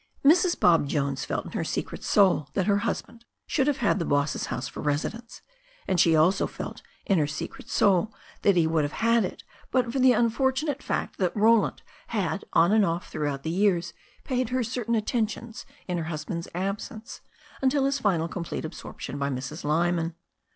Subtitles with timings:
[0.25, 0.59] Mrs.
[0.59, 4.47] Bob Jones felt in her secret soul that her husband should have had the boss's
[4.47, 5.43] house for residence,
[5.87, 8.11] and she also felt in her secret soul
[8.41, 12.71] that he would have had it but for the imfortunate fact that Roland had on
[12.71, 13.93] and off throughout the years
[14.23, 17.21] paid her certain attentions in her husband's absence,
[17.61, 19.63] until his final complete absorption by Mrs.
[19.63, 20.15] Lyman.